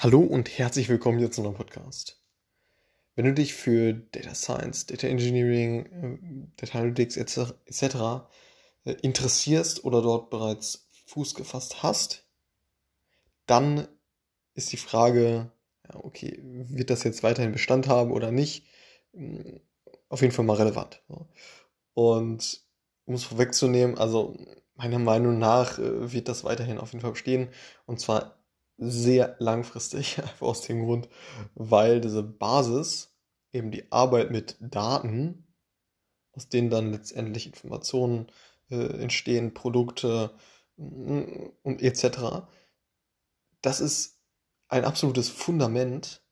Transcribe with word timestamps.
Hallo 0.00 0.20
und 0.20 0.48
herzlich 0.56 0.88
willkommen 0.88 1.18
hier 1.18 1.32
zu 1.32 1.42
einem 1.42 1.54
Podcast. 1.54 2.22
Wenn 3.16 3.24
du 3.24 3.34
dich 3.34 3.54
für 3.54 3.94
Data 3.94 4.32
Science, 4.32 4.86
Data 4.86 5.08
Engineering, 5.08 5.86
äh, 5.86 6.52
Data 6.56 6.78
Analytics 6.78 7.16
etc. 7.16 8.28
Äh, 8.84 8.92
interessierst 9.02 9.82
oder 9.84 10.00
dort 10.00 10.30
bereits 10.30 10.88
Fuß 11.06 11.34
gefasst 11.34 11.82
hast, 11.82 12.24
dann 13.46 13.88
ist 14.54 14.70
die 14.70 14.76
Frage, 14.76 15.50
okay, 15.92 16.38
wird 16.44 16.90
das 16.90 17.02
jetzt 17.02 17.24
weiterhin 17.24 17.50
Bestand 17.50 17.88
haben 17.88 18.12
oder 18.12 18.30
nicht? 18.30 18.68
Hm, 19.14 19.60
auf 20.08 20.20
jeden 20.20 20.32
Fall 20.32 20.44
mal 20.44 20.58
relevant. 20.58 21.02
Und 21.94 22.62
um 23.04 23.14
es 23.14 23.24
vorwegzunehmen, 23.24 23.98
also 23.98 24.36
meiner 24.76 25.00
Meinung 25.00 25.40
nach 25.40 25.80
äh, 25.80 26.12
wird 26.12 26.28
das 26.28 26.44
weiterhin 26.44 26.78
auf 26.78 26.92
jeden 26.92 27.02
Fall 27.02 27.10
bestehen. 27.10 27.48
Und 27.84 27.98
zwar 27.98 28.38
sehr 28.78 29.36
langfristig, 29.38 30.18
einfach 30.22 30.46
aus 30.46 30.62
dem 30.62 30.84
Grund, 30.84 31.08
weil 31.54 32.00
diese 32.00 32.22
Basis, 32.22 33.14
eben 33.52 33.70
die 33.70 33.90
Arbeit 33.92 34.30
mit 34.30 34.56
Daten, 34.60 35.46
aus 36.32 36.48
denen 36.48 36.70
dann 36.70 36.92
letztendlich 36.92 37.46
Informationen 37.46 38.30
äh, 38.70 39.02
entstehen, 39.02 39.54
Produkte 39.54 40.30
mm, 40.76 41.22
und 41.62 41.82
etc., 41.82 42.46
das 43.60 43.80
ist 43.80 44.20
ein 44.68 44.84
absolutes 44.84 45.28
Fundament 45.28 46.22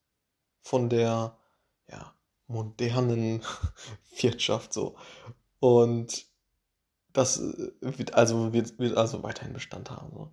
von 0.62 0.88
der 0.88 1.36
ja, 1.88 2.14
modernen 2.46 3.42
Wirtschaft 4.20 4.72
so. 4.72 4.96
Und 5.58 6.26
das 7.12 7.40
äh, 7.40 7.72
wird 7.80 8.14
also, 8.14 8.52
wird, 8.52 8.78
wird 8.78 8.96
also 8.96 9.22
weiterhin 9.22 9.54
Bestand 9.54 9.90
haben. 9.90 10.10
So. 10.12 10.32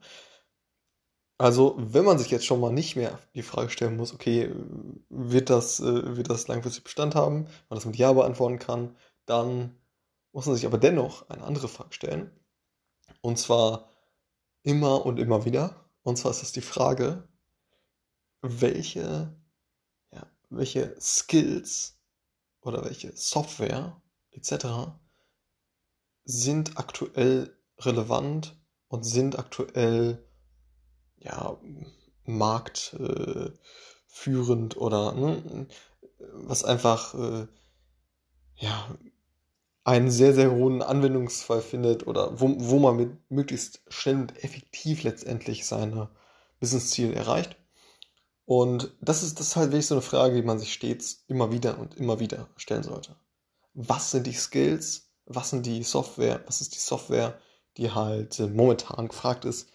Also, 1.43 1.75
wenn 1.77 2.05
man 2.05 2.17
sich 2.17 2.31
jetzt 2.31 2.45
schon 2.45 2.61
mal 2.61 2.71
nicht 2.71 2.95
mehr 2.95 3.19
die 3.35 3.41
Frage 3.41 3.69
stellen 3.69 3.97
muss, 3.97 4.13
okay, 4.13 4.55
wird 5.09 5.49
das, 5.49 5.81
äh, 5.81 6.15
wird 6.15 6.29
das 6.29 6.47
langfristig 6.47 6.85
Bestand 6.85 7.15
haben, 7.15 7.47
man 7.67 7.75
das 7.75 7.85
mit 7.85 7.97
Ja 7.97 8.13
beantworten 8.13 8.59
kann, 8.59 8.95
dann 9.25 9.75
muss 10.31 10.45
man 10.45 10.55
sich 10.55 10.65
aber 10.65 10.77
dennoch 10.77 11.29
eine 11.29 11.43
andere 11.43 11.67
Frage 11.67 11.91
stellen. 11.91 12.31
Und 13.19 13.37
zwar 13.37 13.89
immer 14.61 15.05
und 15.05 15.19
immer 15.19 15.43
wieder. 15.43 15.85
Und 16.03 16.17
zwar 16.17 16.31
ist 16.31 16.43
das 16.43 16.53
die 16.53 16.61
Frage, 16.61 17.27
welche, 18.41 19.35
ja, 20.13 20.25
welche 20.49 20.95
Skills 20.97 21.99
oder 22.61 22.85
welche 22.85 23.17
Software 23.17 24.01
etc. 24.31 24.93
sind 26.23 26.77
aktuell 26.77 27.53
relevant 27.79 28.55
und 28.87 29.03
sind 29.03 29.37
aktuell 29.37 30.25
ja, 31.23 31.57
marktführend 32.25 33.55
äh, 34.75 34.79
oder 34.79 35.13
ne, 35.13 35.67
was 36.33 36.63
einfach 36.63 37.13
äh, 37.15 37.47
ja, 38.57 38.95
einen 39.83 40.09
sehr, 40.11 40.33
sehr 40.33 40.51
hohen 40.51 40.81
Anwendungsfall 40.81 41.61
findet 41.61 42.07
oder 42.07 42.39
wo, 42.39 42.55
wo 42.57 42.79
man 42.79 42.95
mit 42.95 43.31
möglichst 43.31 43.81
schnell 43.89 44.15
und 44.15 44.43
effektiv 44.43 45.03
letztendlich 45.03 45.65
seine 45.65 46.09
Business-Ziele 46.59 47.13
erreicht. 47.13 47.57
Und 48.45 48.91
das 49.01 49.23
ist, 49.23 49.39
das 49.39 49.47
ist 49.47 49.55
halt 49.55 49.71
wirklich 49.71 49.87
so 49.87 49.95
eine 49.95 50.01
Frage, 50.01 50.35
die 50.35 50.41
man 50.41 50.59
sich 50.59 50.73
stets 50.73 51.23
immer 51.27 51.51
wieder 51.51 51.77
und 51.79 51.95
immer 51.95 52.19
wieder 52.19 52.49
stellen 52.55 52.83
sollte. 52.83 53.15
Was 53.73 54.11
sind 54.11 54.27
die 54.27 54.33
Skills? 54.33 55.09
Was 55.25 55.49
sind 55.49 55.65
die 55.65 55.83
Software? 55.83 56.43
Was 56.45 56.61
ist 56.61 56.75
die 56.75 56.79
Software, 56.79 57.39
die 57.77 57.91
halt 57.91 58.39
äh, 58.39 58.47
momentan 58.47 59.07
gefragt 59.07 59.45
ist? 59.45 59.69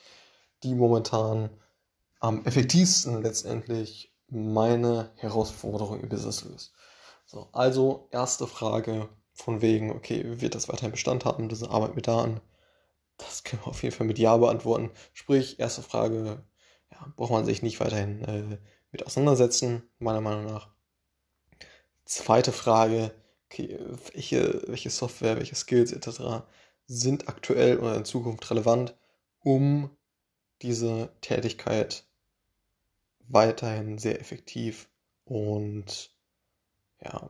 Die 0.62 0.74
momentan 0.74 1.50
am 2.20 2.44
effektivsten 2.44 3.22
letztendlich 3.22 4.12
meine 4.28 5.12
Herausforderung 5.16 6.00
im 6.00 6.08
Business 6.08 6.44
löst. 6.44 6.72
So, 7.26 7.48
also 7.52 8.08
erste 8.10 8.46
Frage 8.46 9.08
von 9.32 9.60
wegen, 9.62 9.92
okay, 9.92 10.40
wird 10.40 10.54
das 10.54 10.68
weiterhin 10.68 10.90
Bestand 10.90 11.24
haben, 11.24 11.48
diese 11.48 11.70
Arbeit 11.70 11.94
mit 11.94 12.06
Daten? 12.06 12.40
Das 13.18 13.44
können 13.44 13.62
wir 13.62 13.68
auf 13.68 13.82
jeden 13.82 13.94
Fall 13.94 14.06
mit 14.06 14.18
Ja 14.18 14.36
beantworten. 14.36 14.90
Sprich, 15.12 15.58
erste 15.58 15.82
Frage, 15.82 16.44
ja, 16.90 17.12
braucht 17.16 17.32
man 17.32 17.44
sich 17.44 17.62
nicht 17.62 17.80
weiterhin 17.80 18.22
äh, 18.24 18.58
mit 18.90 19.04
auseinandersetzen, 19.06 19.82
meiner 19.98 20.20
Meinung 20.20 20.46
nach. 20.46 20.68
Zweite 22.04 22.52
Frage, 22.52 23.12
okay, 23.46 23.78
welche, 24.12 24.62
welche 24.66 24.90
Software, 24.90 25.36
welche 25.36 25.54
Skills 25.54 25.92
etc. 25.92 26.46
sind 26.86 27.28
aktuell 27.28 27.78
oder 27.78 27.94
in 27.96 28.04
Zukunft 28.04 28.50
relevant, 28.50 28.96
um 29.40 29.90
diese 30.62 31.10
Tätigkeit 31.20 32.04
weiterhin 33.28 33.98
sehr 33.98 34.20
effektiv 34.20 34.88
und 35.24 36.10
ja, 37.02 37.28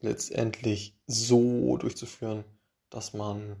letztendlich 0.00 0.94
so 1.06 1.76
durchzuführen, 1.76 2.44
dass 2.90 3.14
man 3.14 3.56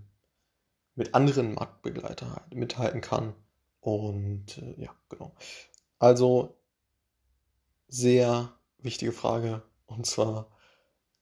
mit 0.94 1.14
anderen 1.14 1.54
Marktbegleitern 1.54 2.34
halt 2.34 2.54
mithalten 2.54 3.00
kann. 3.00 3.34
Und 3.80 4.58
äh, 4.58 4.74
ja, 4.82 4.94
genau. 5.08 5.34
Also 5.98 6.56
sehr 7.88 8.52
wichtige 8.78 9.12
Frage. 9.12 9.62
Und 9.86 10.06
zwar, 10.06 10.50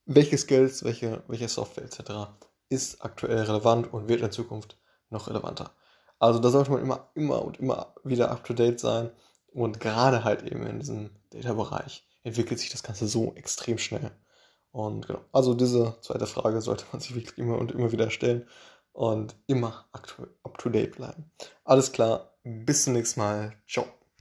welche 0.06 0.38
Skills, 0.38 0.84
welche, 0.84 1.22
welche 1.28 1.48
Software 1.48 1.84
etc. 1.84 2.32
ist 2.68 3.04
aktuell 3.04 3.42
relevant 3.42 3.92
und 3.92 4.08
wird 4.08 4.22
in 4.22 4.32
Zukunft 4.32 4.78
noch 5.10 5.28
relevanter. 5.28 5.72
Also 6.20 6.38
da 6.38 6.50
sollte 6.50 6.70
man 6.70 6.82
immer, 6.82 7.10
immer 7.14 7.42
und 7.42 7.58
immer 7.58 7.94
wieder 8.04 8.30
up-to-date 8.30 8.78
sein. 8.78 9.10
Und 9.52 9.80
gerade 9.80 10.22
halt 10.22 10.44
eben 10.44 10.64
in 10.64 10.78
diesem 10.78 11.10
Data-Bereich 11.30 12.06
entwickelt 12.22 12.60
sich 12.60 12.70
das 12.70 12.84
Ganze 12.84 13.08
so 13.08 13.32
extrem 13.34 13.78
schnell. 13.78 14.12
Und 14.70 15.08
genau, 15.08 15.20
also 15.32 15.54
diese 15.54 15.96
zweite 16.02 16.26
Frage 16.26 16.60
sollte 16.60 16.84
man 16.92 17.00
sich 17.00 17.16
wirklich 17.16 17.36
immer 17.38 17.58
und 17.58 17.72
immer 17.72 17.90
wieder 17.90 18.10
stellen 18.10 18.46
und 18.92 19.34
immer 19.48 19.86
up-to-date 19.92 20.96
bleiben. 20.96 21.32
Alles 21.64 21.90
klar, 21.90 22.34
bis 22.44 22.84
zum 22.84 22.92
nächsten 22.92 23.20
Mal. 23.20 23.52
Ciao. 23.66 23.86